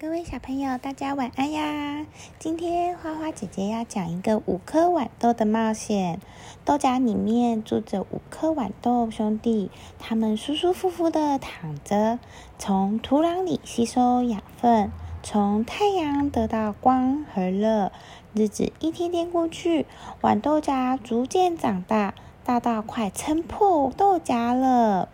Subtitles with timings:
[0.00, 2.06] 各位小朋友，大家晚安呀！
[2.38, 6.18] 今天花花姐姐要讲一个五颗豌豆的冒险。
[6.64, 12.18] 豆荚里面住着五颗豌豆兄弟，他们舒舒服服的躺着，
[12.58, 14.90] 从土壤里吸收养分，
[15.22, 17.92] 从太阳得到光和热。
[18.32, 19.84] 日子一天天过去，
[20.22, 25.10] 豌豆荚逐渐长大，大到快撑破豆荚了。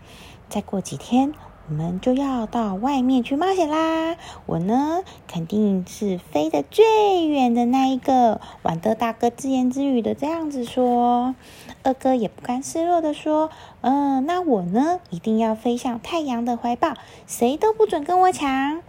[0.48, 1.34] 再过几天。
[1.68, 4.16] 我们就要到外面去冒险啦！
[4.46, 8.40] 我呢，肯定是飞得最远的那一个。
[8.62, 11.34] 玩豆大哥自言自语的这样子说，
[11.82, 13.50] 二哥也不甘示弱的说
[13.82, 16.94] ：“嗯，那我呢，一定要飞向太阳的怀抱，
[17.26, 18.80] 谁都不准跟我抢。”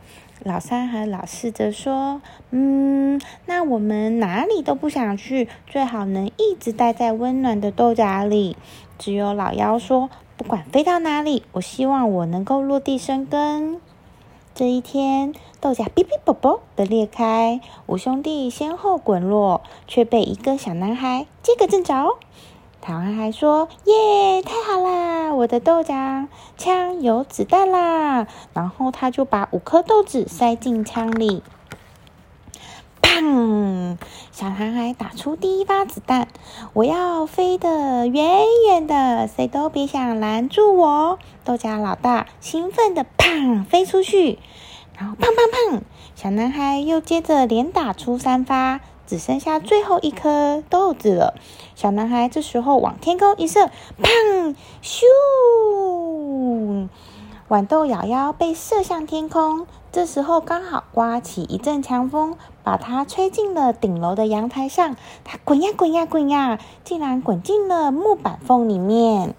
[0.45, 8.55] 老三和老四则说：“嗯，那我们哪里都不想去，最好能一直待在温暖的豆荚里。”
[8.99, 10.11] 只有老幺说。
[10.37, 13.81] 不管飞到哪里，我希望我能够落地生根。
[14.53, 22.17] 这一天，豆荚哔哔啵啵的裂开，五兄弟先后滚落，却被一个小男孩接个正着。
[22.85, 25.33] 小男孩说：“耶，太好啦！
[25.33, 31.43] 我的豆荚枪有子弹啦！”然后他就把五颗豆子塞进枪里。
[33.27, 33.97] 砰！
[34.31, 36.29] 小男孩打出第一发子弹，
[36.73, 41.19] 我要飞得远远的，谁都别想拦住我！
[41.43, 44.39] 豆荚老大兴奋的砰飞出去，
[44.97, 45.81] 然后砰砰砰，
[46.15, 51.33] 小男孩又接着连打出三发，只剩下最后一颗豆子了。
[51.75, 53.69] 小男孩这时候往天空一射，
[54.01, 54.55] 砰！
[54.81, 55.03] 咻！
[57.49, 64.97] 豌豆摇摇被射向天空，这时候刚好刮起一阵强风，把它吹进了顶楼的阳台上。
[65.23, 69.33] 它滚呀滚呀滚呀，竟然滚进了木板缝里面。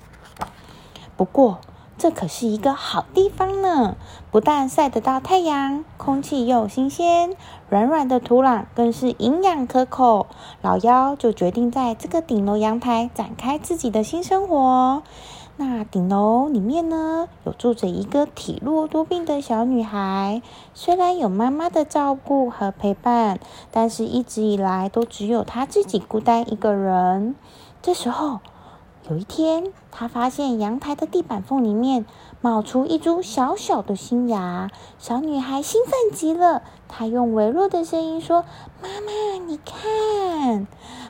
[1.19, 1.59] 不过，
[1.99, 3.97] 这可是一个好地方呢，
[4.31, 7.37] 不但晒得到太阳，空气又新鲜，
[7.69, 10.29] 软软的土壤更是营养可口。
[10.63, 15.03] 老妖就决定在这个顶楼阳台展开自己的新生活。
[15.61, 20.41] 那顶楼里面呢，有住着一个体弱多病的小女孩。
[20.73, 23.41] 虽然有妈妈的照顾和陪伴，
[23.73, 27.35] 但是一直以来都只有她自己孤单一个人。
[27.83, 28.39] 这时候，
[29.11, 32.05] 有一天，她发现阳台的地板缝里面
[32.43, 34.71] 冒出一株小小的新芽。
[34.99, 38.45] 小女孩兴奋极了，她用微弱的声音说
[38.83, 40.67] ：“妈妈，你看。”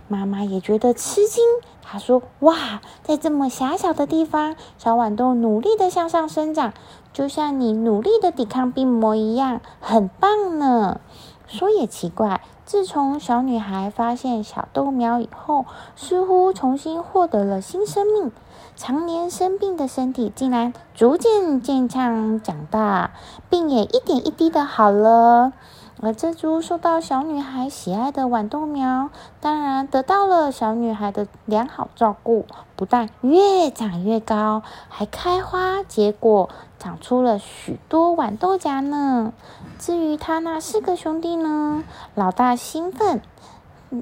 [0.06, 1.42] 妈妈也觉得吃惊。
[1.82, 6.74] 她说：“哇，在这么狭小的地方，小豌豆努力的向上生长，
[7.12, 11.00] 就像你努力的抵抗病魔一样，很棒呢。”
[11.48, 15.64] 说也奇怪，自从小女孩发现小豆苗以后，
[15.96, 18.30] 似乎重新获得了新生命，
[18.76, 23.12] 常年生病的身体竟然逐渐健康长大，
[23.48, 25.52] 病也一点一滴的好了。
[26.00, 29.10] 而这株受到小女孩喜爱的豌豆苗，
[29.40, 39.32] 当然得到了小女孩的良好照顾，不但越长越高，还开花结果，长出了许多豌豆荚呢。
[39.80, 41.82] 至于他那四个兄弟呢，
[42.14, 43.20] 老大兴奋，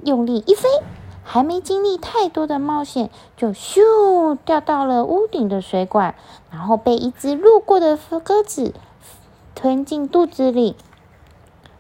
[0.05, 0.69] 用力一飞，
[1.25, 3.09] 还没经历太多的冒险，
[3.39, 6.15] 就咻掉到了屋顶的水管，
[6.51, 8.75] 然后被一只路过的鸽子
[9.55, 10.77] 吞进肚子里。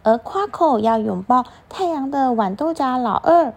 [0.07, 3.53] 而夸口要拥抱太阳的豌豆荚老二，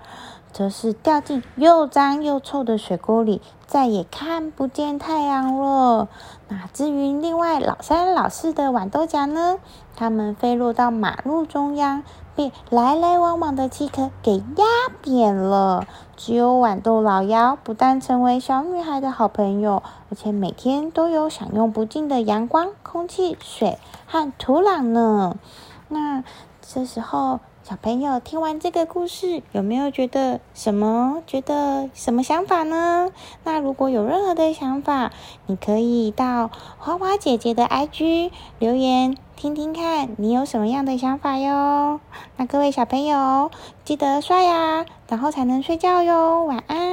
[0.52, 6.08] 则是掉进又脏又臭的水沟里，再也看不见太阳了。
[6.48, 9.58] 那至于另外老三、老四的豌豆荚呢？
[9.96, 12.02] 它们飞落到马路中央，
[12.36, 14.66] 被来来往往的汽车给压
[15.04, 15.86] 扁了。
[16.18, 23.78] 只有豌豆老妖不但成为小女孩的好朋友，而且每天都有享用不尽的阳光、空气、水
[24.08, 25.36] 和土壤呢。
[25.90, 26.24] 那
[26.62, 31.24] 这时候，小朋友听完这个故事，有没有觉得什么？
[31.26, 33.10] 觉得什么想法呢？
[33.44, 35.12] 那如果有任何的想法，
[35.48, 42.00] 你可以到花花姐姐的 IG 留言，听听看你有什么样的想法哟。
[42.38, 43.50] 那各位小朋友，
[43.84, 46.44] 记得刷牙，然后才能睡觉哟。
[46.44, 46.89] 晚安。